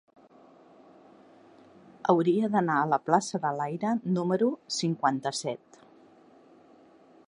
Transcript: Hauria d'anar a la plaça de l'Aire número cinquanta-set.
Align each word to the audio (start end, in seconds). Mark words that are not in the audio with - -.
Hauria 2.13 2.51
d'anar 2.55 2.79
a 2.85 2.89
la 2.95 3.01
plaça 3.11 3.43
de 3.45 3.53
l'Aire 3.61 3.95
número 4.17 4.53
cinquanta-set. 4.83 5.83